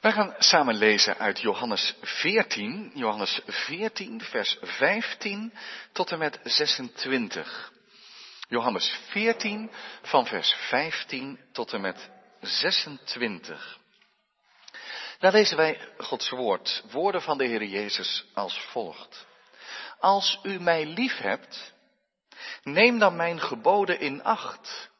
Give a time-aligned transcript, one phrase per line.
[0.00, 5.52] Wij gaan samen lezen uit Johannes 14, Johannes 14, vers 15
[5.92, 7.72] tot en met 26.
[8.48, 9.70] Johannes 14
[10.02, 13.78] van vers 15 tot en met 26.
[15.18, 19.26] Daar lezen wij Gods woord, woorden van de Heer Jezus als volgt.
[19.98, 21.74] Als u mij lief hebt,
[22.62, 24.90] neem dan mijn geboden in acht.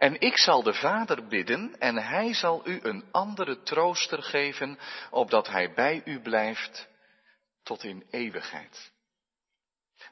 [0.00, 4.78] En ik zal de Vader bidden en hij zal u een andere trooster geven,
[5.10, 6.88] opdat hij bij u blijft
[7.62, 8.92] tot in eeuwigheid.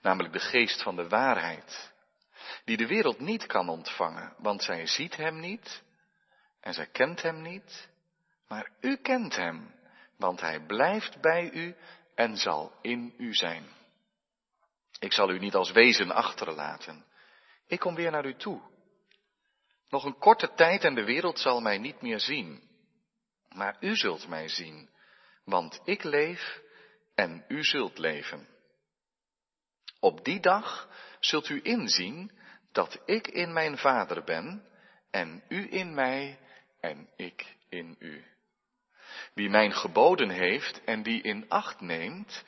[0.03, 1.93] Namelijk de geest van de waarheid,
[2.65, 5.83] die de wereld niet kan ontvangen, want zij ziet hem niet
[6.61, 7.89] en zij kent hem niet,
[8.49, 9.75] maar u kent hem,
[10.17, 11.77] want hij blijft bij u
[12.15, 13.67] en zal in u zijn.
[14.99, 17.05] Ik zal u niet als wezen achterlaten.
[17.67, 18.77] Ik kom weer naar u toe.
[19.89, 22.63] Nog een korte tijd en de wereld zal mij niet meer zien.
[23.49, 24.91] Maar u zult mij zien,
[25.45, 26.61] want ik leef
[27.15, 28.49] en u zult leven.
[30.01, 30.89] Op die dag
[31.21, 32.31] zult u inzien
[32.73, 34.69] dat ik in mijn Vader ben
[35.11, 36.39] en u in mij
[36.81, 38.25] en ik in u.
[39.35, 42.45] Wie mijn geboden heeft en die in acht neemt,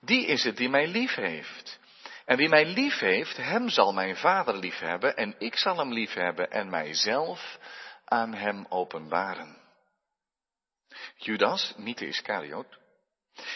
[0.00, 1.78] die is het die mij lief heeft.
[2.24, 5.92] En wie mij lief heeft, hem zal mijn vader lief hebben en ik zal hem
[5.92, 7.58] lief hebben en mijzelf
[8.04, 9.62] aan hem openbaren.
[11.16, 12.78] Judas, niet de Iscariot,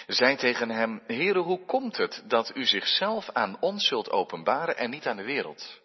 [0.06, 4.90] zei tegen hem, Heere, hoe komt het dat u zichzelf aan ons zult openbaren en
[4.90, 5.80] niet aan de wereld?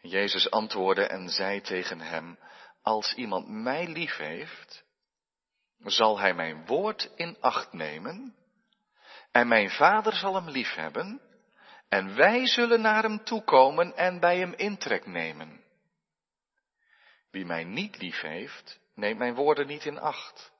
[0.00, 2.38] Jezus antwoordde en zei tegen hem,
[2.82, 4.84] als iemand mij lief heeft,
[5.78, 8.34] zal hij mijn woord in acht nemen
[9.36, 11.20] en mijn vader zal hem lief hebben
[11.88, 15.64] en wij zullen naar hem toekomen en bij hem intrek nemen.
[17.30, 20.52] Wie mij niet lief heeft, neemt mijn woorden niet in acht.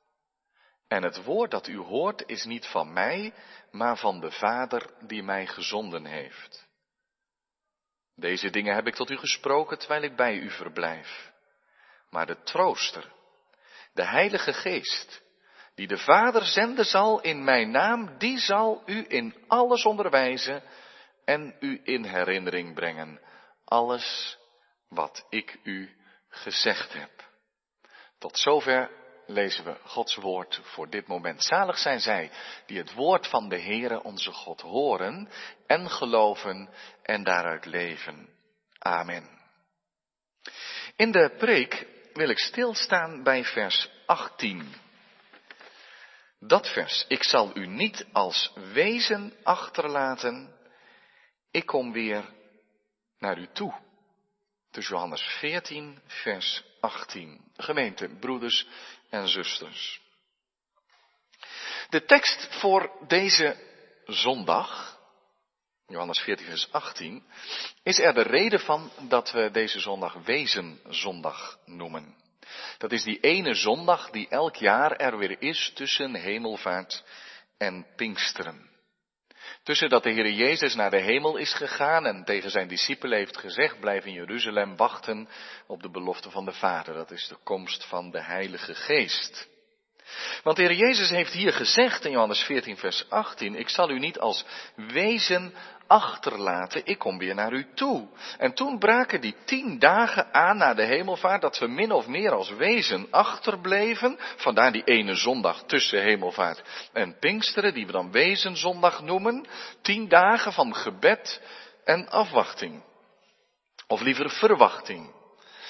[0.87, 3.33] En het woord dat u hoort is niet van mij,
[3.71, 6.67] maar van de Vader die mij gezonden heeft.
[8.15, 11.31] Deze dingen heb ik tot u gesproken terwijl ik bij u verblijf.
[12.09, 13.11] Maar de trooster,
[13.93, 15.21] de Heilige Geest,
[15.77, 20.63] die de Vader zenden zal in mijn naam, die zal u in alles onderwijzen
[21.25, 23.19] en u in herinnering brengen.
[23.65, 24.37] Alles
[24.89, 25.95] wat ik u
[26.29, 27.11] gezegd heb.
[28.17, 28.89] Tot zover
[29.25, 31.43] lezen we Gods woord voor dit moment.
[31.43, 32.31] Zalig zijn zij
[32.65, 35.29] die het woord van de Heere onze God horen
[35.67, 36.69] en geloven
[37.03, 38.29] en daaruit leven.
[38.79, 39.29] Amen.
[40.95, 44.85] In de preek wil ik stilstaan bij vers 18.
[46.39, 50.55] Dat vers, ik zal u niet als wezen achterlaten,
[51.51, 52.33] ik kom weer
[53.19, 53.73] naar u toe.
[54.71, 57.51] Dus Johannes 14, vers 18.
[57.55, 58.67] Gemeente, broeders
[59.09, 60.01] en zusters.
[61.89, 63.57] De tekst voor deze
[64.05, 64.99] zondag,
[65.87, 67.23] Johannes 14, vers 18,
[67.83, 72.15] is er de reden van dat we deze zondag Wezenzondag noemen.
[72.77, 77.03] Dat is die ene zondag die elk jaar er weer is tussen hemelvaart
[77.57, 78.69] en Pinksteren.
[79.63, 83.37] Tussen dat de Heer Jezus naar de hemel is gegaan en tegen zijn discipelen heeft
[83.37, 85.29] gezegd, blijf in Jeruzalem wachten
[85.67, 86.93] op de belofte van de Vader.
[86.93, 89.47] Dat is de komst van de Heilige Geest.
[90.43, 93.99] Want de Heer Jezus heeft hier gezegd in Johannes 14, vers 18, ik zal u
[93.99, 94.45] niet als
[94.75, 95.53] wezen
[95.87, 98.07] achterlaten, ik kom weer naar u toe.
[98.37, 102.31] En toen braken die tien dagen aan na de hemelvaart, dat we min of meer
[102.31, 106.61] als wezen achterbleven, vandaar die ene zondag tussen hemelvaart
[106.93, 109.47] en Pinksteren, die we dan wezenzondag noemen,
[109.81, 111.41] tien dagen van gebed
[111.83, 112.83] en afwachting.
[113.87, 115.15] Of liever verwachting.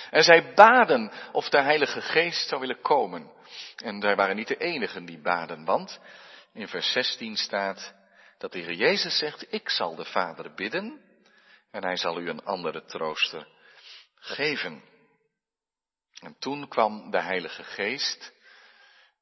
[0.09, 3.31] En zij baden of de Heilige Geest zou willen komen.
[3.75, 5.99] En zij waren niet de enigen die baden, want
[6.53, 7.93] in vers 16 staat
[8.37, 11.01] dat de Heer Jezus zegt, ik zal de Vader bidden
[11.71, 13.47] en hij zal u een andere trooster
[14.15, 14.83] geven.
[16.21, 18.33] En toen kwam de Heilige Geest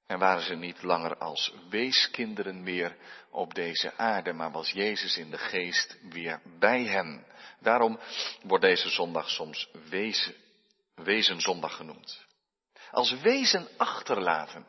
[0.07, 2.97] en waren ze niet langer als weeskinderen meer
[3.29, 7.25] op deze aarde, maar was Jezus in de geest weer bij hen.
[7.59, 7.99] Daarom
[8.43, 10.35] wordt deze zondag soms wezen,
[10.95, 12.25] wezenzondag genoemd.
[12.91, 14.67] Als wezen achterlaten.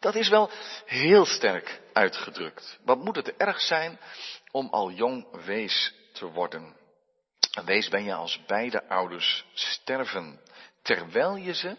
[0.00, 0.50] Dat is wel
[0.84, 2.78] heel sterk uitgedrukt.
[2.84, 3.98] Wat moet het erg zijn
[4.50, 6.76] om al jong wees te worden?
[7.50, 10.40] Een wees ben je als beide ouders sterven,
[10.82, 11.76] terwijl je ze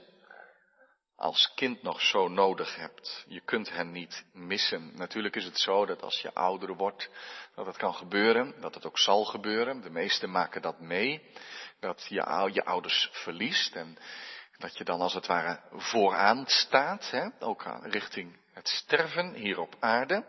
[1.16, 3.26] als kind nog zo nodig hebt.
[3.28, 4.92] Je kunt hen niet missen.
[4.96, 7.10] Natuurlijk is het zo dat als je ouder wordt,
[7.56, 9.82] dat het kan gebeuren, dat het ook zal gebeuren.
[9.82, 11.32] De meesten maken dat mee,
[11.80, 13.98] dat je je ouders verliest en
[14.58, 17.28] Dat je dan als het ware vooraan staat, hè?
[17.40, 20.26] ook richting het sterven hier op aarde.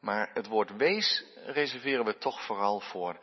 [0.00, 3.20] Maar het woord wees reserveren we toch vooral voor,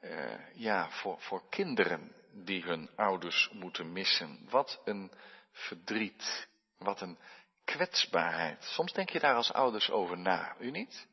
[0.00, 4.46] uh, ja, voor, voor kinderen die hun ouders moeten missen.
[4.50, 5.12] Wat een
[5.52, 6.48] verdriet,
[6.78, 7.18] wat een
[7.64, 8.64] kwetsbaarheid.
[8.64, 11.06] Soms denk je daar als ouders over na, u niet?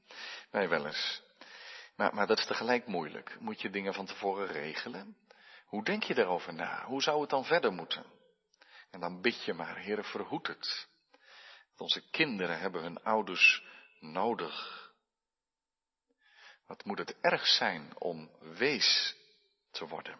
[0.51, 1.21] Wij wel eens.
[1.95, 3.37] Maar, maar dat is tegelijk moeilijk.
[3.39, 5.17] Moet je dingen van tevoren regelen?
[5.67, 6.83] Hoe denk je daarover na?
[6.85, 8.05] Hoe zou het dan verder moeten?
[8.91, 10.87] En dan bid je maar, Heer, verhoed het.
[11.77, 13.63] onze kinderen hebben hun ouders
[13.99, 14.85] nodig.
[16.67, 19.15] Wat moet het erg zijn om wees
[19.71, 20.19] te worden?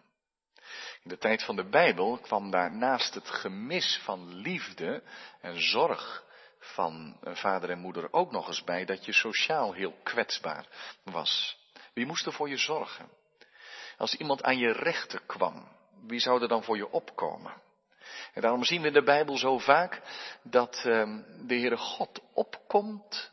[1.02, 5.02] In de tijd van de Bijbel kwam daar naast het gemis van liefde
[5.40, 6.24] en zorg
[6.58, 10.66] van vader en moeder ook nog eens bij dat je sociaal heel kwetsbaar
[11.02, 11.58] was.
[11.94, 13.10] Wie moest er voor je zorgen?
[13.98, 15.68] Als iemand aan je rechter kwam,
[16.06, 17.52] wie zou er dan voor je opkomen?
[18.34, 20.00] En daarom zien we in de Bijbel zo vaak
[20.42, 23.30] dat um, de Heere God opkomt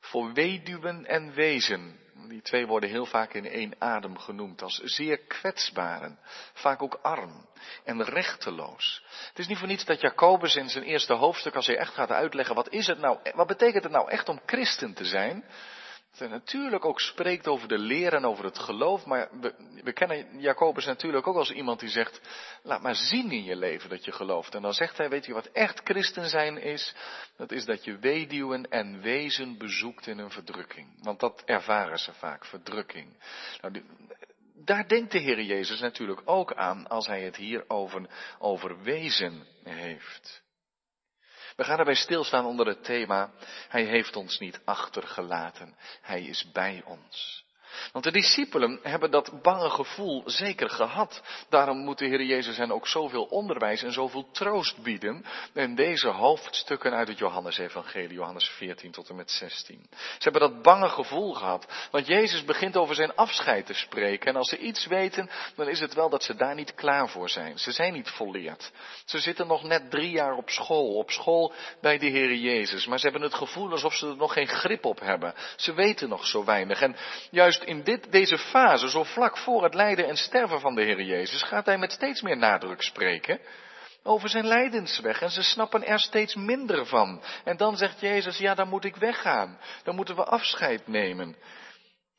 [0.00, 1.98] voor weduwen en wezen.
[2.28, 6.18] Die twee worden heel vaak in één adem genoemd als zeer kwetsbaren,
[6.52, 7.46] vaak ook arm
[7.84, 9.04] en rechteloos.
[9.28, 12.10] Het is niet voor niets dat Jacobus in zijn eerste hoofdstuk, als hij echt gaat
[12.10, 15.44] uitleggen, wat is het nou, wat betekent het nou echt om christen te zijn,
[16.16, 19.28] hij natuurlijk ook spreekt over de leer en over het geloof, maar
[19.82, 22.20] we, kennen Jacobus natuurlijk ook als iemand die zegt,
[22.62, 24.54] laat maar zien in je leven dat je gelooft.
[24.54, 26.94] En dan zegt hij, weet je wat echt christen zijn is?
[27.36, 31.04] Dat is dat je weduwen en wezen bezoekt in een verdrukking.
[31.04, 33.16] Want dat ervaren ze vaak, verdrukking.
[33.60, 33.82] Nou,
[34.54, 37.64] daar denkt de Heer Jezus natuurlijk ook aan als hij het hier
[38.38, 40.46] over wezen heeft.
[41.58, 43.30] We gaan erbij stilstaan onder het thema,
[43.68, 47.44] Hij heeft ons niet achtergelaten, Hij is bij ons.
[47.92, 51.22] Want de discipelen hebben dat bange gevoel zeker gehad.
[51.48, 56.08] Daarom moet de Heer Jezus hen ook zoveel onderwijs en zoveel troost bieden in deze
[56.08, 59.86] hoofdstukken uit het Johannesevangelie, Johannes 14 tot en met 16.
[59.90, 64.28] Ze hebben dat bange gevoel gehad, want Jezus begint over zijn afscheid te spreken.
[64.28, 67.30] En als ze iets weten, dan is het wel dat ze daar niet klaar voor
[67.30, 67.58] zijn.
[67.58, 68.72] Ze zijn niet volleerd.
[69.04, 72.86] Ze zitten nog net drie jaar op school, op school bij de Heer Jezus.
[72.86, 75.34] Maar ze hebben het gevoel alsof ze er nog geen grip op hebben.
[75.56, 76.80] Ze weten nog zo weinig.
[76.80, 76.96] En
[77.30, 81.02] juist in dit, deze fase, zo vlak voor het lijden en sterven van de Heer
[81.02, 83.40] Jezus, gaat hij met steeds meer nadruk spreken
[84.02, 85.20] over zijn lijdensweg.
[85.20, 87.22] En ze snappen er steeds minder van.
[87.44, 89.58] En dan zegt Jezus, ja, dan moet ik weggaan.
[89.82, 91.36] Dan moeten we afscheid nemen.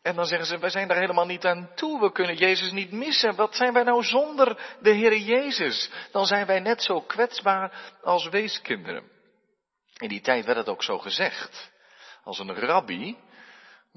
[0.01, 1.99] En dan zeggen ze, wij zijn daar helemaal niet aan toe.
[1.99, 3.35] We kunnen Jezus niet missen.
[3.35, 5.89] Wat zijn wij nou zonder de Heer Jezus?
[6.11, 9.03] Dan zijn wij net zo kwetsbaar als weeskinderen.
[9.97, 11.71] In die tijd werd het ook zo gezegd.
[12.23, 13.17] Als een rabbi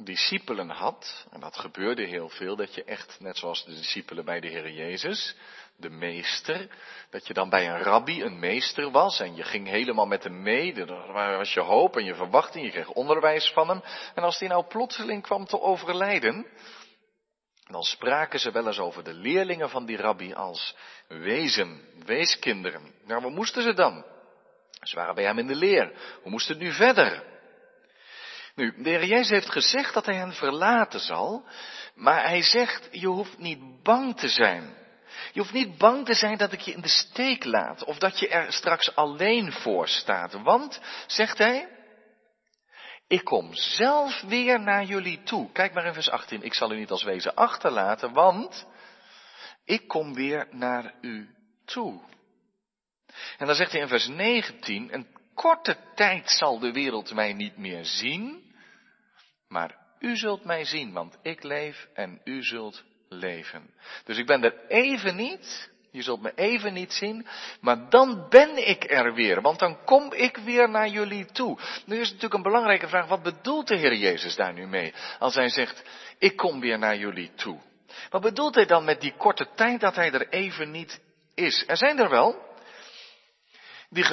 [0.05, 4.41] discipelen had, en dat gebeurde heel veel, dat je echt, net zoals de discipelen bij
[4.41, 5.37] de Heer Jezus,
[5.77, 6.69] de meester,
[7.11, 10.43] dat je dan bij een rabbi een meester was en je ging helemaal met hem
[10.43, 13.83] mee, dat was je hoop en je verwachting, je kreeg onderwijs van hem.
[14.15, 16.47] En als die nou plotseling kwam te overlijden,
[17.71, 20.77] dan spraken ze wel eens over de leerlingen van die rabbi als
[21.09, 22.95] wezen, weeskinderen.
[23.05, 24.05] Nou, wat moesten ze dan?
[24.81, 25.93] Ze waren bij hem in de leer.
[26.23, 27.32] Hoe moest het nu verder?
[28.55, 31.45] Nu, de Heer Jezus heeft gezegd dat hij hen verlaten zal,
[31.95, 34.75] maar hij zegt, je hoeft niet bang te zijn.
[35.33, 38.19] Je hoeft niet bang te zijn dat ik je in de steek laat, of dat
[38.19, 40.33] je er straks alleen voor staat.
[40.33, 41.69] Want, zegt hij,
[43.07, 45.53] ik kom zelf weer naar jullie toe.
[45.53, 48.67] Kijk maar in vers 18, ik zal u niet als wezen achterlaten, want
[49.65, 51.35] ik kom weer naar u
[51.65, 52.01] toe.
[53.39, 57.57] En dan zegt hij in vers 19, een korte tijd zal de wereld mij niet
[57.57, 58.55] meer zien,
[59.49, 63.71] maar u zult mij zien, want ik leef en u zult leven.
[64.05, 67.27] Dus ik ben er even niet, je zult me even niet zien,
[67.61, 71.59] maar dan ben ik er weer, want dan kom ik weer naar jullie toe.
[71.87, 74.95] Nu is natuurlijk een belangrijke vraag, wat bedoelt de Heer Jezus daar nu mee?
[75.19, 75.83] Als hij zegt,
[76.19, 77.61] ik kom weer naar jullie toe.
[78.11, 81.01] Wat bedoelt hij dan met die korte tijd dat hij er even niet
[81.35, 81.65] is?
[81.67, 82.52] Er zijn er wel,
[83.93, 84.05] die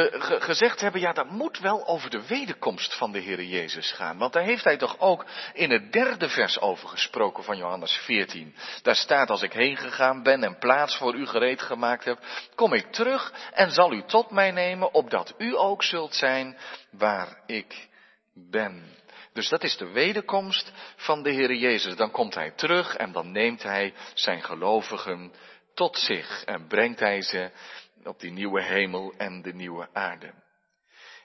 [0.42, 4.18] gezegd hebben, ja, dat moet wel over de wederkomst van de Heer Jezus gaan.
[4.18, 8.56] Want daar heeft hij toch ook in het derde vers over gesproken van Johannes 14.
[8.82, 12.20] Daar staat, als ik heen gegaan ben en plaats voor u gereed gemaakt heb,
[12.56, 16.58] kom ik terug en zal u tot mij nemen, opdat u ook zult zijn
[16.92, 17.88] waar ik
[18.34, 18.98] ben.
[19.34, 21.96] Dus dat is de wederkomst van de Heer Jezus.
[21.96, 25.34] Dan komt hij terug en dan neemt hij zijn gelovigen
[25.74, 27.52] tot zich en brengt hij ze
[28.04, 30.34] op die nieuwe hemel en de nieuwe aarde.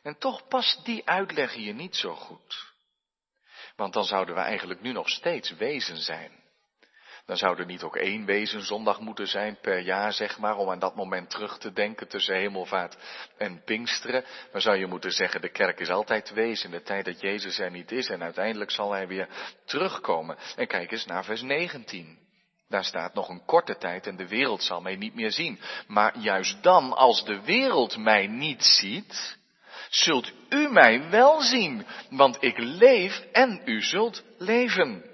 [0.03, 2.73] En toch past die uitleg hier niet zo goed.
[3.77, 6.43] Want dan zouden we eigenlijk nu nog steeds wezen zijn.
[7.27, 10.79] Dan zou er niet ook één wezenzondag moeten zijn per jaar, zeg maar, om aan
[10.79, 12.97] dat moment terug te denken tussen hemelvaart
[13.39, 14.25] en Pinksteren.
[14.53, 17.71] Dan zou je moeten zeggen, de kerk is altijd wezen de tijd dat Jezus er
[17.71, 19.29] niet is en uiteindelijk zal hij weer
[19.65, 20.39] terugkomen.
[20.57, 22.24] En kijk eens naar vers 19.
[22.75, 25.61] Daar staat nog een korte tijd en de wereld zal mij niet meer zien.
[25.87, 29.39] Maar juist dan, als de wereld mij niet ziet,
[29.89, 35.05] zult u mij wel zien, want ik leef en u zult leven.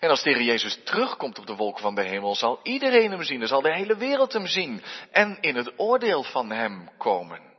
[0.00, 3.22] En als de Heer Jezus terugkomt op de wolken van de hemel, zal iedereen hem
[3.22, 3.38] zien.
[3.38, 7.51] Dan zal de hele wereld hem zien en in het oordeel van hem komen.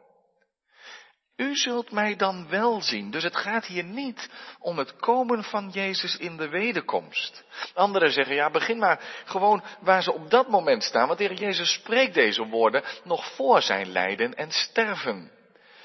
[1.35, 3.11] U zult mij dan wel zien.
[3.11, 7.43] Dus het gaat hier niet om het komen van Jezus in de wederkomst.
[7.73, 11.07] Anderen zeggen, ja, begin maar gewoon waar ze op dat moment staan.
[11.07, 15.31] Want de Heer Jezus spreekt deze woorden nog voor zijn lijden en sterven.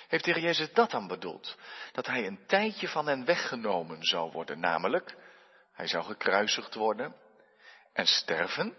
[0.09, 1.57] Heeft de Heer Jezus dat dan bedoeld?
[1.93, 5.15] Dat hij een tijdje van hen weggenomen zou worden, namelijk
[5.73, 7.15] hij zou gekruisigd worden
[7.93, 8.77] en sterven.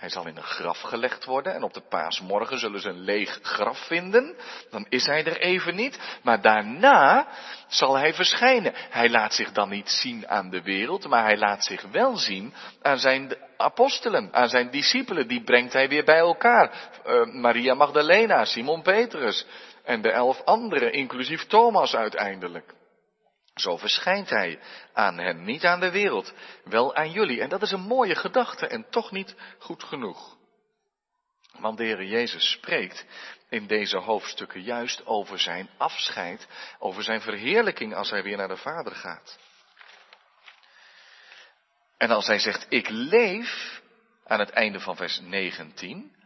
[0.00, 3.38] Hij zal in een graf gelegd worden en op de paasmorgen zullen ze een leeg
[3.42, 4.34] graf vinden.
[4.70, 6.18] Dan is hij er even niet.
[6.22, 7.28] Maar daarna
[7.68, 8.72] zal hij verschijnen.
[8.74, 12.54] Hij laat zich dan niet zien aan de wereld, maar hij laat zich wel zien
[12.82, 15.28] aan zijn apostelen, aan zijn discipelen.
[15.28, 16.90] Die brengt hij weer bij elkaar.
[17.06, 19.46] Uh, Maria Magdalena, Simon Petrus
[19.84, 22.74] en de elf anderen, inclusief Thomas uiteindelijk.
[23.60, 24.60] Zo verschijnt hij
[24.92, 26.32] aan hen, niet aan de wereld,
[26.64, 27.40] wel aan jullie.
[27.40, 30.38] En dat is een mooie gedachte en toch niet goed genoeg.
[31.58, 33.06] Want de Heer Jezus spreekt
[33.48, 36.46] in deze hoofdstukken juist over zijn afscheid,
[36.78, 39.38] over zijn verheerlijking als hij weer naar de Vader gaat.
[41.96, 43.80] En als hij zegt, ik leef,
[44.24, 46.16] aan het einde van vers 19,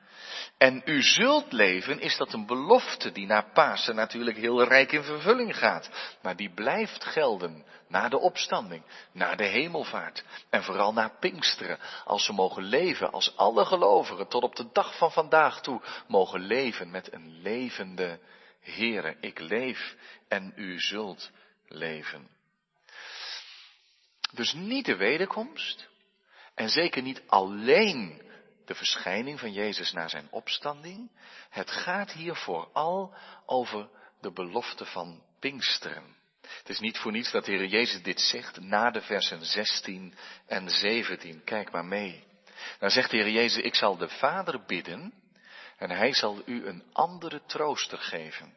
[0.64, 5.02] en u zult leven, is dat een belofte die na Pasen natuurlijk heel rijk in
[5.02, 5.90] vervulling gaat.
[6.22, 11.78] Maar die blijft gelden na de opstanding, na de hemelvaart en vooral na Pinksteren.
[12.04, 16.40] Als we mogen leven, als alle gelovigen tot op de dag van vandaag toe mogen
[16.40, 18.18] leven met een levende
[18.60, 19.16] Heere.
[19.20, 19.96] Ik leef
[20.28, 21.30] en u zult
[21.68, 22.28] leven.
[24.32, 25.88] Dus niet de wederkomst
[26.54, 28.22] en zeker niet alleen
[28.66, 31.10] de verschijning van Jezus na zijn opstanding.
[31.50, 33.14] Het gaat hier vooral
[33.46, 33.88] over
[34.20, 36.16] de belofte van Pinksteren.
[36.40, 40.14] Het is niet voor niets dat de Heer Jezus dit zegt na de versen 16
[40.46, 41.44] en 17.
[41.44, 42.24] Kijk maar mee.
[42.78, 45.12] Dan zegt de Heer Jezus, ik zal de Vader bidden
[45.76, 48.54] en hij zal u een andere trooster geven.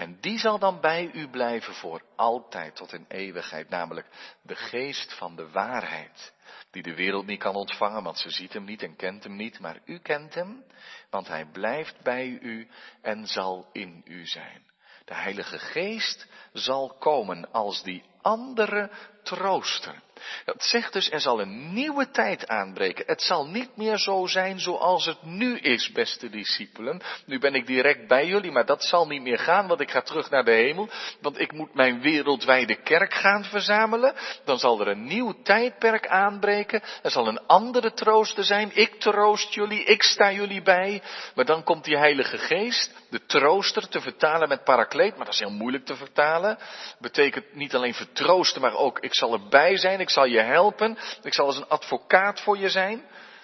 [0.00, 4.06] En die zal dan bij u blijven voor altijd tot in eeuwigheid, namelijk
[4.42, 6.32] de geest van de waarheid
[6.70, 9.58] die de wereld niet kan ontvangen, want ze ziet hem niet en kent hem niet,
[9.58, 10.64] maar u kent hem,
[11.10, 12.68] want hij blijft bij u
[13.02, 14.62] en zal in u zijn.
[15.04, 18.90] De Heilige Geest zal komen als die andere
[19.22, 20.02] trooster.
[20.44, 23.04] Dat zegt dus, er zal een nieuwe tijd aanbreken.
[23.06, 27.02] Het zal niet meer zo zijn zoals het nu is, beste discipelen.
[27.26, 30.00] Nu ben ik direct bij jullie, maar dat zal niet meer gaan, want ik ga
[30.00, 30.88] terug naar de hemel.
[31.20, 34.14] Want ik moet mijn wereldwijde kerk gaan verzamelen.
[34.44, 36.82] Dan zal er een nieuw tijdperk aanbreken.
[37.02, 38.70] Er zal een andere trooster zijn.
[38.74, 41.02] Ik troost jullie, ik sta jullie bij.
[41.34, 45.16] Maar dan komt die Heilige Geest, de trooster, te vertalen met parakleet.
[45.16, 46.58] Maar dat is heel moeilijk te vertalen.
[46.98, 50.00] Betekent niet alleen vertroosten, maar ook ik zal erbij zijn.
[50.10, 50.98] Ik zal je helpen.
[51.22, 53.02] Ik zal als een advocaat voor je zijn.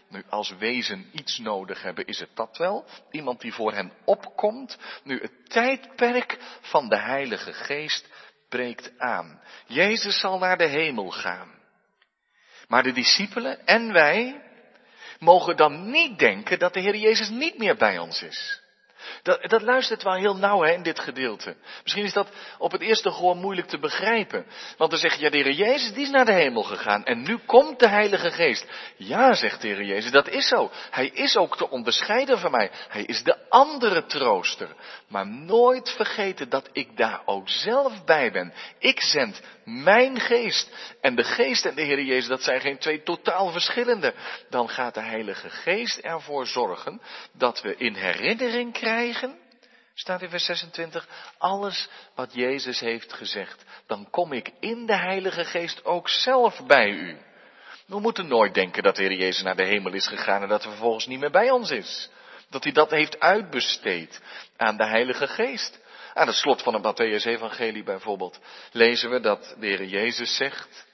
[0.09, 2.85] Nu, als wezen iets nodig hebben, is het dat wel.
[3.11, 4.79] Iemand die voor hen opkomt.
[5.05, 8.09] Nu, het tijdperk van de Heilige Geest
[8.49, 9.41] breekt aan.
[9.67, 11.55] Jezus zal naar de hemel gaan.
[12.69, 14.43] Maar de discipelen en wij
[15.19, 18.63] mogen dan niet denken dat de Heer Jezus niet meer bij ons is.
[19.23, 21.57] Dat, dat luistert wel heel nauw hè, in dit gedeelte.
[21.83, 24.47] Misschien is dat op het eerste gewoon moeilijk te begrijpen.
[24.77, 27.39] Want dan zeg je, de Heer Jezus die is naar de hemel gegaan en nu
[27.47, 28.67] komt de Heilige Geest.
[28.97, 30.71] Ja, zegt de Heer Jezus, dat is zo.
[30.91, 32.71] Hij is ook te onderscheiden van mij.
[32.89, 34.75] Hij is de andere trooster.
[35.09, 38.53] Maar nooit vergeten dat ik daar ook zelf bij ben.
[38.79, 40.71] Ik zend mijn geest.
[41.01, 44.15] En de geest en de Heer Jezus, dat zijn geen twee totaal verschillende.
[44.51, 47.01] Dan gaat de Heilige Geest ervoor zorgen
[47.33, 49.39] dat we in herinnering krijgen,
[49.95, 51.09] staat in vers 26,
[51.39, 53.65] alles wat Jezus heeft gezegd.
[53.87, 57.17] Dan kom ik in de Heilige Geest ook zelf bij u.
[57.87, 60.63] We moeten nooit denken dat de Heer Jezus naar de hemel is gegaan en dat
[60.63, 62.11] hij vervolgens niet meer bij ons is.
[62.51, 64.21] Dat hij dat heeft uitbesteed
[64.57, 65.79] aan de Heilige Geest.
[66.17, 68.41] Aan het slot van het Matthäus-evangelie bijvoorbeeld
[68.73, 70.87] lezen we dat de Heer Jezus zegt,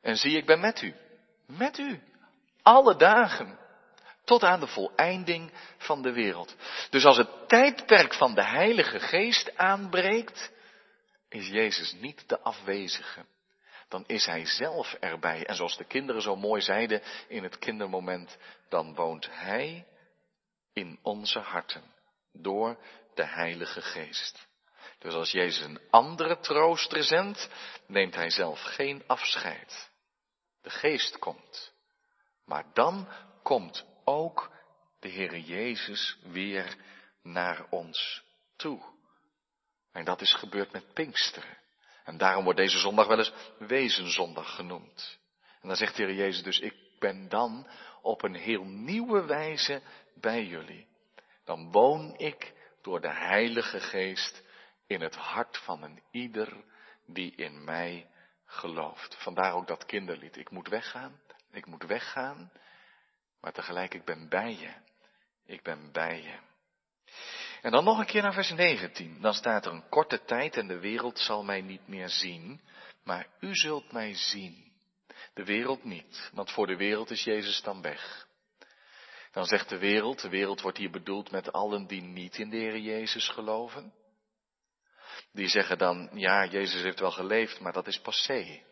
[0.00, 0.94] en zie ik ben met u,
[1.46, 2.00] met u,
[2.62, 3.58] alle dagen,
[4.24, 6.56] tot aan de voleinding van de wereld.
[6.90, 10.52] Dus als het tijdperk van de Heilige Geest aanbreekt,
[11.28, 13.24] is Jezus niet de afwezige.
[13.88, 15.46] dan is Hij zelf erbij.
[15.46, 18.36] En zoals de kinderen zo mooi zeiden in het kindermoment,
[18.68, 19.86] dan woont Hij
[20.72, 21.82] in onze harten
[22.32, 22.78] door
[23.16, 24.48] de Heilige Geest.
[24.98, 27.48] Dus als Jezus een andere trooster zendt,
[27.86, 29.90] neemt Hij zelf geen afscheid.
[30.62, 31.72] De Geest komt.
[32.44, 33.08] Maar dan
[33.42, 34.50] komt ook
[35.00, 36.76] de Heere Jezus weer
[37.22, 38.22] naar ons
[38.56, 38.82] toe.
[39.92, 41.58] En dat is gebeurd met Pinksteren.
[42.04, 45.18] En daarom wordt deze zondag wel eens Wezenzondag genoemd.
[45.60, 47.68] En dan zegt de Heer Jezus dus, ik ben dan
[48.02, 49.82] op een heel nieuwe wijze
[50.14, 50.86] bij jullie.
[51.44, 52.52] Dan woon ik
[52.84, 54.42] door de Heilige Geest
[54.86, 56.64] in het hart van een ieder
[57.06, 58.10] die in mij
[58.44, 59.16] gelooft.
[59.22, 60.36] Vandaar ook dat kinderlied.
[60.36, 61.20] Ik moet weggaan,
[61.52, 62.52] ik moet weggaan,
[63.40, 64.74] maar tegelijk ik ben bij je.
[65.46, 66.38] Ik ben bij je.
[67.62, 69.20] En dan nog een keer naar vers 19.
[69.20, 72.60] Dan staat er een korte tijd en de wereld zal mij niet meer zien,
[73.04, 74.72] maar u zult mij zien.
[75.34, 78.26] De wereld niet, want voor de wereld is Jezus dan weg.
[79.34, 82.56] Dan zegt de wereld, de wereld wordt hier bedoeld met allen die niet in de
[82.56, 83.94] Heer Jezus geloven.
[85.32, 88.62] Die zeggen dan, ja, Jezus heeft wel geleefd, maar dat is passé.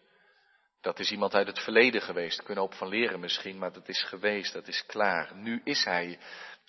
[0.81, 2.43] Dat is iemand uit het verleden geweest.
[2.43, 5.37] Kunnen op van leren misschien, maar dat is geweest, dat is klaar.
[5.37, 6.19] Nu is hij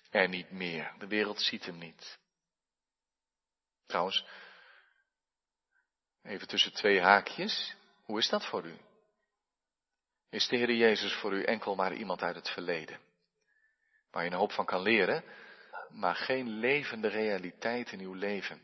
[0.09, 0.93] er niet meer.
[0.97, 2.19] De wereld ziet hem niet.
[3.85, 4.25] Trouwens,
[6.23, 7.75] even tussen twee haakjes.
[8.03, 8.77] Hoe is dat voor u?
[10.29, 13.11] Is de Heer Jezus voor u enkel maar iemand uit het verleden?
[14.13, 15.23] Waar je een hoop van kan leren,
[15.89, 18.61] maar geen levende realiteit in uw leven.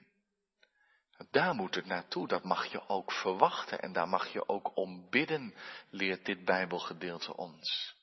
[1.31, 5.09] Daar moet het naartoe, dat mag je ook verwachten en daar mag je ook om
[5.09, 5.53] bidden,
[5.89, 7.95] leert dit Bijbelgedeelte ons.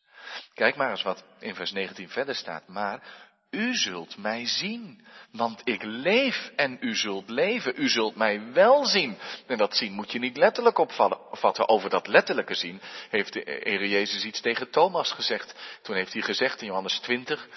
[0.54, 2.68] Kijk maar eens wat in vers 19 verder staat.
[2.68, 7.72] Maar u zult mij zien, want ik leef en u zult leven.
[7.76, 9.18] U zult mij wel zien.
[9.46, 11.68] En dat zien moet je niet letterlijk opvatten.
[11.68, 15.54] Over dat letterlijke zien heeft de Heer Jezus iets tegen Thomas gezegd.
[15.82, 17.48] Toen heeft hij gezegd in Johannes 20,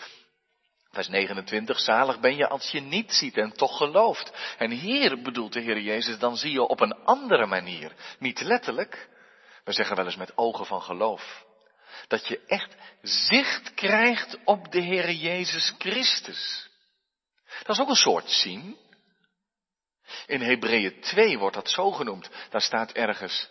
[0.92, 4.56] Vers 29, zalig ben je als je niet ziet en toch gelooft.
[4.58, 7.94] En hier bedoelt de Heer Jezus, dan zie je op een andere manier.
[8.20, 9.10] Niet letterlijk,
[9.64, 11.46] we zeggen wel eens met ogen van geloof.
[12.08, 16.70] Dat je echt zicht krijgt op de Heer Jezus Christus.
[17.64, 18.78] Dat is ook een soort zien.
[20.26, 22.30] In Hebreeën 2 wordt dat zo genoemd.
[22.50, 23.50] Daar staat ergens,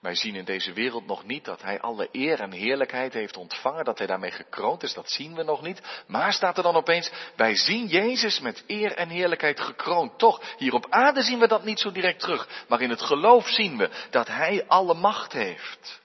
[0.00, 3.84] wij zien in deze wereld nog niet dat hij alle eer en heerlijkheid heeft ontvangen,
[3.84, 5.80] dat hij daarmee gekroond is, dat zien we nog niet.
[6.06, 10.18] Maar staat er dan opeens, wij zien Jezus met eer en heerlijkheid gekroond.
[10.18, 13.48] Toch, hier op aarde zien we dat niet zo direct terug, maar in het geloof
[13.48, 16.00] zien we dat hij alle macht heeft.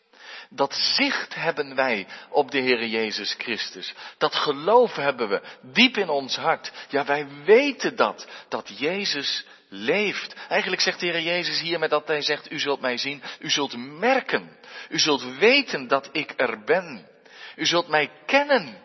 [0.54, 3.94] Dat zicht hebben wij op de Heere Jezus Christus.
[4.18, 6.72] Dat geloof hebben we diep in ons hart.
[6.90, 10.36] Ja, wij weten dat, dat Jezus leeft.
[10.50, 13.50] Eigenlijk zegt de Heer Jezus hier met dat hij zegt, u zult mij zien, u
[13.50, 14.58] zult merken,
[14.90, 17.08] u zult weten dat ik er ben.
[17.56, 18.80] U zult mij kennen.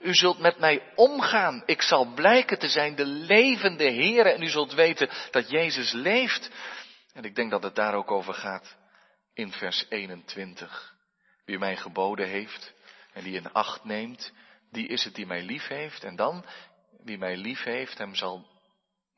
[0.00, 1.62] U zult met mij omgaan.
[1.66, 6.50] Ik zal blijken te zijn de levende Heer en u zult weten dat Jezus leeft.
[7.14, 8.76] En ik denk dat het daar ook over gaat
[9.34, 10.91] in vers 21.
[11.44, 12.72] Wie mij geboden heeft
[13.12, 14.32] en die in acht neemt,
[14.70, 16.04] die is het die mij lief heeft.
[16.04, 16.44] En dan,
[17.04, 18.46] wie mij lief heeft, hem zal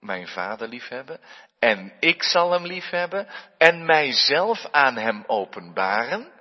[0.01, 1.21] mijn vader liefhebben
[1.59, 6.33] en ik zal hem liefhebben en mijzelf aan hem openbaren.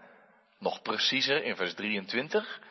[0.59, 2.61] Nog preciezer in vers 23,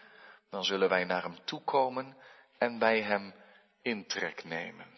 [0.50, 2.16] dan zullen wij naar hem toekomen
[2.58, 3.34] en bij hem
[3.82, 4.91] intrek nemen.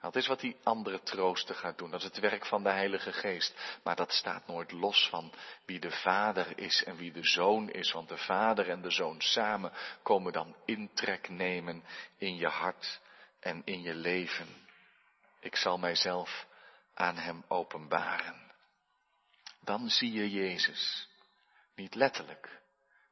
[0.00, 1.90] Dat is wat die andere trooster gaat doen.
[1.90, 3.78] Dat is het werk van de Heilige Geest.
[3.82, 5.32] Maar dat staat nooit los van
[5.64, 7.92] wie de Vader is en wie de Zoon is.
[7.92, 11.84] Want de Vader en de Zoon samen komen dan intrek nemen
[12.16, 13.00] in je hart
[13.40, 14.48] en in je leven.
[15.40, 16.46] Ik zal mijzelf
[16.94, 18.52] aan hem openbaren.
[19.60, 21.08] Dan zie je Jezus.
[21.74, 22.60] Niet letterlijk,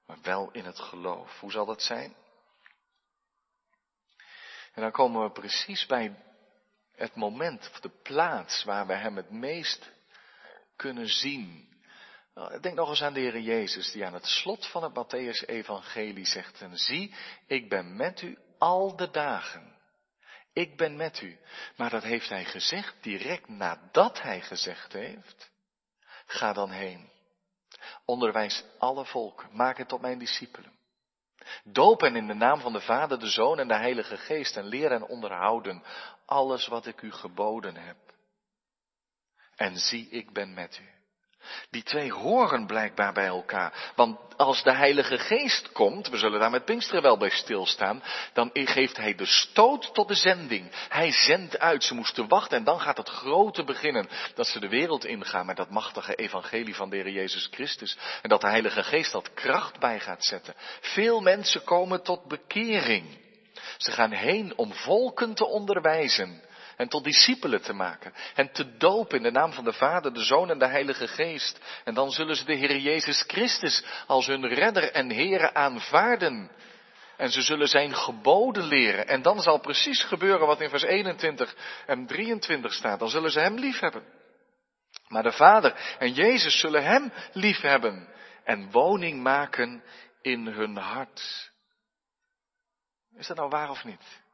[0.07, 1.41] maar wel in het geloof.
[1.41, 2.17] Hoe zal dat zijn?
[4.73, 6.27] En dan komen we precies bij
[6.99, 9.91] het moment of de plaats waar we hem het meest
[10.77, 11.69] kunnen zien.
[12.35, 16.27] Nou, denk nog eens aan de Heer Jezus, die aan het slot van het Matthäus-evangelie
[16.27, 17.15] zegt, en zie,
[17.47, 19.77] ik ben met u al de dagen
[20.59, 21.39] ik ben met u.
[21.77, 25.51] Maar dat heeft hij gezegd direct nadat hij gezegd heeft.
[26.27, 27.11] Ga dan heen.
[28.05, 29.49] Onderwijs alle volken.
[29.53, 30.78] Maak het tot mijn discipelen.
[31.65, 34.65] Doop hen in de naam van de Vader, de Zoon en de Heilige Geest en
[34.65, 35.83] leer en onderhouden
[36.27, 37.97] alles wat ik u geboden heb.
[39.57, 40.98] En zie, ik ben met u.
[41.71, 43.93] Die twee horen blijkbaar bij elkaar.
[43.95, 48.51] Want als de Heilige Geest komt, we zullen daar met Pinksteren wel bij stilstaan, dan
[48.53, 50.71] geeft Hij de stoot tot de zending.
[50.89, 54.09] Hij zendt uit, ze moesten wachten en dan gaat het grote beginnen.
[54.35, 57.97] Dat ze de wereld ingaan met dat machtige evangelie van de Heer Jezus Christus.
[58.23, 60.55] En dat de Heilige Geest dat kracht bij gaat zetten.
[60.81, 63.19] Veel mensen komen tot bekering.
[63.77, 66.43] Ze gaan heen om volken te onderwijzen
[66.79, 68.13] en tot discipelen te maken.
[68.35, 71.61] En te dopen in de naam van de Vader, de Zoon en de Heilige Geest.
[71.85, 76.51] En dan zullen ze de Heer Jezus Christus als hun redder en Heere aanvaarden.
[77.17, 79.09] En ze zullen zijn geboden leren.
[79.09, 81.55] En dan zal precies gebeuren wat in vers 21
[81.87, 82.99] en 23 staat.
[82.99, 84.05] Dan zullen ze Hem liefhebben.
[85.09, 88.09] Maar de Vader en Jezus zullen Hem liefhebben.
[88.45, 89.83] En woning maken
[90.23, 91.51] in hun hart.
[93.17, 94.27] Is dat nou waar of niet?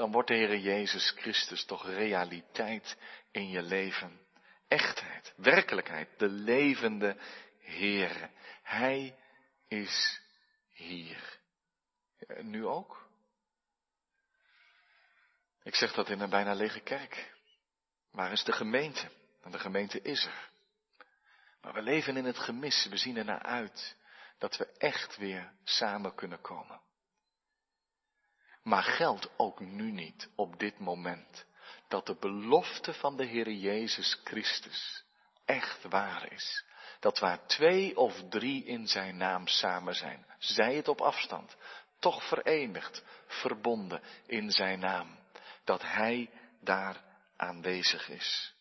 [0.00, 2.96] Dan wordt de Heer Jezus Christus toch realiteit
[3.30, 4.20] in je leven.
[4.68, 7.16] Echtheid, werkelijkheid, de levende
[7.58, 8.30] Heer.
[8.62, 9.18] Hij
[9.68, 10.20] is
[10.72, 11.38] hier.
[12.42, 13.08] Nu ook?
[15.62, 17.34] Ik zeg dat in een bijna lege kerk.
[18.10, 19.10] Waar is de gemeente?
[19.42, 20.50] En de gemeente is er.
[21.60, 22.86] Maar we leven in het gemis.
[22.90, 23.96] We zien er naar uit
[24.38, 26.80] dat we echt weer samen kunnen komen.
[28.62, 31.44] Maar geldt ook nu niet op dit moment
[31.88, 35.04] dat de belofte van de Heer Jezus Christus
[35.44, 36.64] echt waar is.
[37.00, 41.56] Dat waar twee of drie in zijn naam samen zijn, zij het op afstand,
[41.98, 45.18] toch verenigd, verbonden in zijn naam,
[45.64, 47.02] dat Hij daar
[47.36, 48.54] aanwezig is.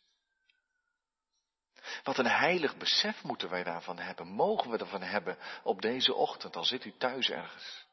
[2.03, 6.55] Wat een heilig besef moeten wij daarvan hebben, mogen we ervan hebben op deze ochtend,
[6.55, 7.87] al zit u thuis ergens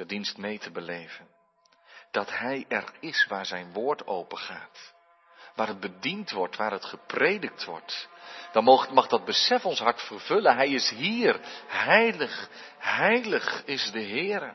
[0.00, 1.28] de dienst mee te beleven.
[2.10, 4.94] Dat Hij er is waar zijn woord open gaat.
[5.54, 8.08] Waar het bediend wordt, waar het gepredikt wordt.
[8.52, 10.56] Dan mag, mag dat besef ons hart vervullen.
[10.56, 11.40] Hij is hier.
[11.66, 14.54] Heilig, heilig is de Heer.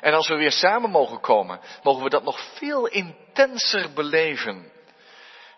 [0.00, 4.72] En als we weer samen mogen komen, mogen we dat nog veel intenser beleven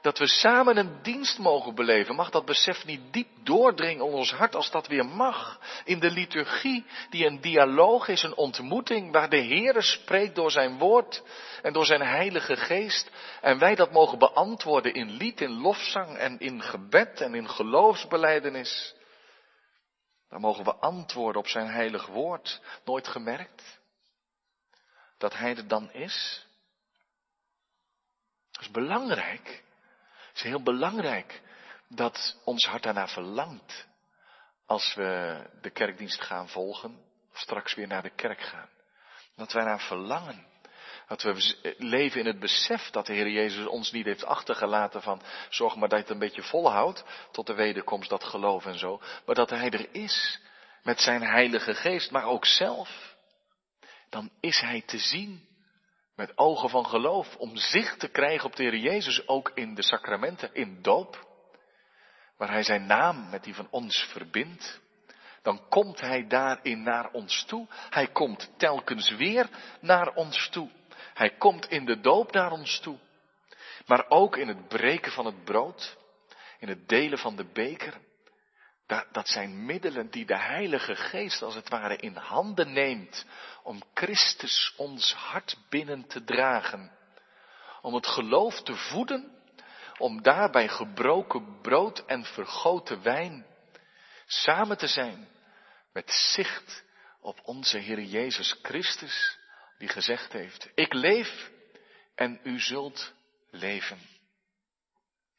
[0.03, 2.15] dat we samen een dienst mogen beleven.
[2.15, 5.61] Mag dat besef niet diep doordringen in ons hart als dat weer mag?
[5.85, 10.79] In de liturgie, die een dialoog is, een ontmoeting waar de Heere spreekt door zijn
[10.79, 11.23] woord
[11.63, 13.11] en door zijn heilige geest.
[13.41, 18.95] En wij dat mogen beantwoorden in lied, in lofzang en in gebed en in geloofsbeleidenis.
[20.29, 22.61] Dan mogen we antwoorden op zijn heilig woord.
[22.85, 23.81] Nooit gemerkt
[25.19, 26.47] dat hij er dan is?
[28.51, 29.63] Dat is belangrijk.
[30.33, 31.41] Het is heel belangrijk
[31.89, 33.87] dat ons hart daarna verlangt
[34.67, 36.99] als we de kerkdienst gaan volgen,
[37.33, 38.69] of straks weer naar de kerk gaan.
[39.37, 40.47] Dat wij naar verlangen.
[41.09, 45.23] Dat we leven in het besef dat de Heer Jezus ons niet heeft achtergelaten van
[45.49, 49.01] zorg maar dat je het een beetje volhoudt tot de wederkomst, dat geloof en zo.
[49.27, 50.41] Maar dat Hij er is
[50.83, 53.17] met zijn Heilige Geest, maar ook zelf.
[54.09, 55.52] Dan is Hij te zien
[56.17, 59.83] met ogen van geloof, om zicht te krijgen op de Heer Jezus, ook in de
[59.83, 61.27] sacramenten, in doop,
[62.37, 64.81] waar Hij zijn naam met die van ons verbindt,
[65.43, 67.67] dan komt Hij daarin naar ons toe.
[67.91, 69.49] Hij komt telkens weer
[69.81, 70.71] naar ons toe.
[71.15, 72.99] Hij komt in de doop naar ons toe.
[73.87, 75.97] Maar ook in het breken van het brood,
[76.59, 78.01] in het delen van de beker,
[78.87, 83.27] dat, dat zijn middelen die de Heilige Geest als het ware in handen neemt
[83.63, 86.93] om Christus ons hart binnen te dragen.
[87.81, 89.43] Om het geloof te voeden,
[89.99, 93.47] om daarbij gebroken brood en vergoten wijn
[94.27, 95.29] samen te zijn
[95.93, 96.85] met zicht
[97.21, 99.39] op onze Heer Jezus Christus,
[99.79, 101.51] die gezegd heeft, ik leef
[102.15, 103.13] en u zult
[103.51, 103.99] leven.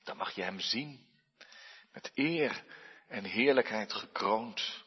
[0.03, 1.07] Dan mag je Hem zien
[1.91, 2.63] met eer
[3.07, 4.82] en heerlijkheid gekroond.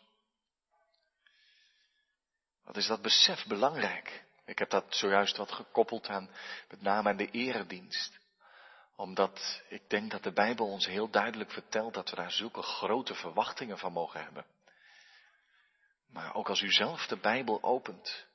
[2.66, 4.24] Wat is dat besef belangrijk?
[4.44, 6.30] Ik heb dat zojuist wat gekoppeld aan
[6.68, 8.18] met name aan de eredienst.
[8.96, 13.14] Omdat ik denk dat de Bijbel ons heel duidelijk vertelt dat we daar zulke grote
[13.14, 14.46] verwachtingen van mogen hebben.
[16.08, 18.26] Maar ook als u zelf de Bijbel opent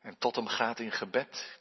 [0.00, 1.60] en tot hem gaat in gebed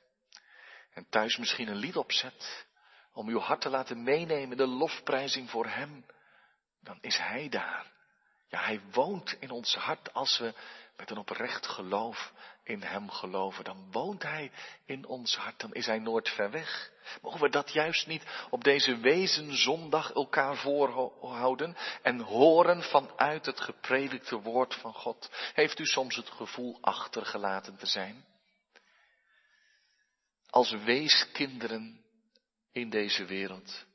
[0.93, 2.65] en thuis misschien een lied opzet
[3.13, 6.05] om uw hart te laten meenemen, de lofprijzing voor hem,
[6.81, 7.91] dan is Hij daar.
[8.47, 10.53] Ja, Hij woont in ons hart als we
[10.97, 13.63] met een oprecht geloof in Hem geloven.
[13.63, 14.51] Dan woont Hij
[14.85, 16.91] in ons hart, dan is Hij nooit ver weg.
[17.21, 24.35] Mogen we dat juist niet op deze wezenzondag elkaar voorhouden en horen vanuit het gepredikte
[24.41, 25.29] woord van God?
[25.53, 28.25] Heeft u soms het gevoel achtergelaten te zijn?
[30.49, 32.05] Als weeskinderen
[32.71, 33.85] in deze wereld.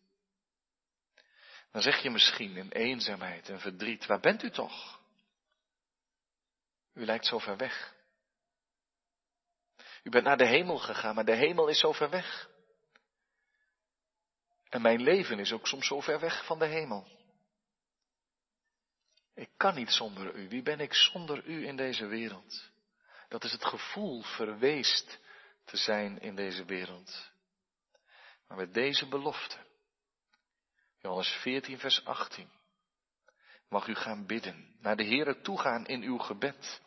[1.72, 4.99] Dan zeg je misschien in eenzaamheid en verdriet, waar bent u toch?
[7.00, 7.94] U lijkt zo ver weg.
[10.02, 12.48] U bent naar de hemel gegaan, maar de hemel is zo ver weg.
[14.68, 17.08] En mijn leven is ook soms zo ver weg van de hemel.
[19.34, 20.48] Ik kan niet zonder u.
[20.48, 22.70] Wie ben ik zonder u in deze wereld?
[23.28, 25.18] Dat is het gevoel verweest
[25.64, 27.30] te zijn in deze wereld.
[28.48, 29.56] Maar met deze belofte,
[30.98, 32.50] Johannes 14, vers 18,
[33.68, 36.80] mag u gaan bidden, naar de Heere toegaan in uw gebed.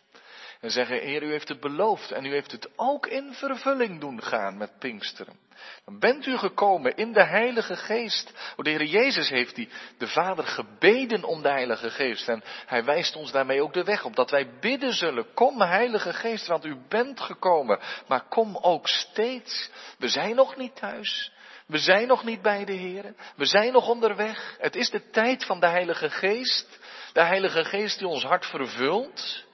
[0.63, 4.21] En zeggen, Heer, u heeft het beloofd en u heeft het ook in vervulling doen
[4.21, 5.39] gaan met Pinksteren.
[5.85, 8.33] Dan bent u gekomen in de Heilige Geest.
[8.55, 12.29] De Heer Jezus heeft die, de Vader gebeden om de Heilige Geest.
[12.29, 14.15] En Hij wijst ons daarmee ook de weg op.
[14.15, 15.33] Dat wij bidden zullen.
[15.33, 17.79] Kom Heilige Geest, want u bent gekomen.
[18.07, 19.69] Maar kom ook steeds.
[19.97, 21.31] We zijn nog niet thuis.
[21.67, 23.13] We zijn nog niet bij de Heer.
[23.35, 24.55] We zijn nog onderweg.
[24.59, 26.79] Het is de tijd van de Heilige Geest.
[27.13, 29.51] De Heilige Geest die ons hart vervult.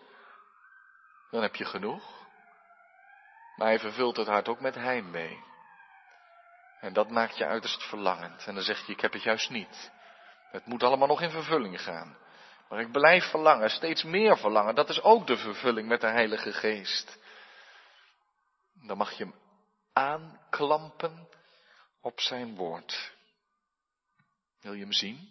[1.32, 2.28] Dan heb je genoeg.
[3.56, 5.44] Maar hij vervult het hart ook met heimwee.
[6.80, 8.48] En dat maakt je uiterst verlangend.
[8.48, 9.92] En dan zeg je, ik heb het juist niet.
[10.52, 12.18] Het moet allemaal nog in vervulling gaan.
[12.70, 14.76] Maar ik blijf verlangen, steeds meer verlangen.
[14.76, 17.20] Dat is ook de vervulling met de Heilige Geest.
[18.74, 19.36] Dan mag je hem
[19.94, 21.30] aanklampen
[22.02, 23.14] op zijn woord.
[24.62, 25.30] Wil je hem zien?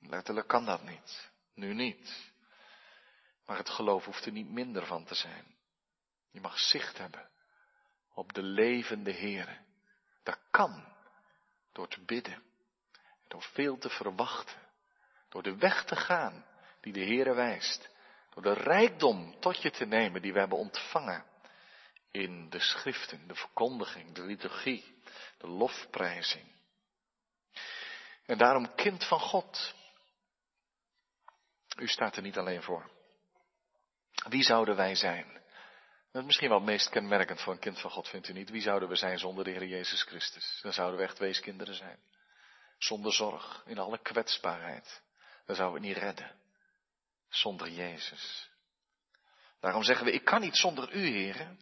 [0.00, 1.30] Letterlijk kan dat niet.
[1.54, 2.33] Nu niet.
[3.46, 5.54] Maar het geloof hoeft er niet minder van te zijn.
[6.30, 7.30] Je mag zicht hebben
[8.14, 9.58] op de levende Heere.
[10.22, 10.84] Dat kan
[11.72, 12.42] door te bidden,
[13.28, 14.60] door veel te verwachten,
[15.28, 16.46] door de weg te gaan
[16.80, 17.90] die de Heere wijst,
[18.30, 21.24] door de rijkdom tot je te nemen die we hebben ontvangen
[22.10, 25.02] in de schriften, de verkondiging, de liturgie,
[25.38, 26.52] de lofprijzing.
[28.26, 29.74] En daarom kind van God.
[31.76, 32.93] U staat er niet alleen voor.
[34.28, 35.42] Wie zouden wij zijn?
[36.12, 38.50] Dat is misschien wel het meest kenmerkend voor een kind van God, vindt u niet?
[38.50, 40.58] Wie zouden we zijn zonder de Heer Jezus Christus?
[40.62, 41.98] Dan zouden we echt weeskinderen zijn.
[42.78, 45.02] Zonder zorg, in alle kwetsbaarheid.
[45.46, 46.36] Dan zouden we het niet redden.
[47.28, 48.50] Zonder Jezus.
[49.60, 51.60] Daarom zeggen we, ik kan niet zonder u, heren.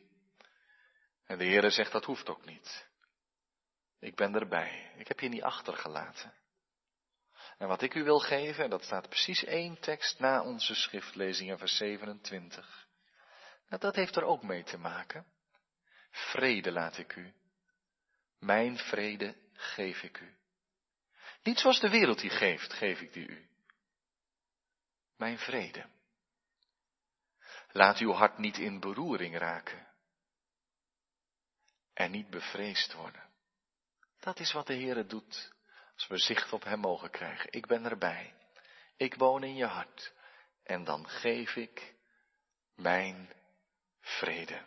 [1.27, 2.89] En de Heer zegt, dat hoeft ook niet.
[4.01, 4.93] Ik ben erbij.
[4.97, 6.33] Ik heb je niet achtergelaten.
[7.63, 11.51] En wat ik u wil geven, en dat staat precies één tekst na onze schriftlezing
[11.51, 12.89] in vers 27.
[13.69, 15.27] Nou, dat heeft er ook mee te maken.
[16.11, 17.35] Vrede laat ik u.
[18.39, 20.37] Mijn vrede geef ik u.
[21.43, 23.49] Niet zoals de wereld die geeft, geef ik die u.
[25.17, 25.87] Mijn vrede.
[27.71, 29.87] Laat uw hart niet in beroering raken.
[31.95, 33.31] En niet bevreesd worden.
[34.21, 35.53] Dat is wat de Heere doet
[36.03, 37.53] als we zicht op Hem mogen krijgen.
[37.53, 38.35] Ik ben erbij.
[38.97, 40.13] Ik woon in je hart.
[40.63, 41.95] En dan geef ik
[42.75, 43.33] mijn
[44.01, 44.67] vrede.